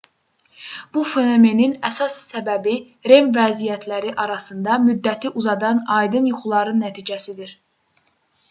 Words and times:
bu 0.95 1.01
fenomenin 1.09 1.75
əsas 1.89 2.15
səbəbi 2.29 2.73
rem 3.11 3.29
vəziyyətləri 3.37 4.15
arasında 4.25 4.79
müddəti 4.89 5.33
uzadan 5.43 5.85
aydın 5.99 6.33
yuxuların 6.35 6.83
nəticəsidir 6.87 7.55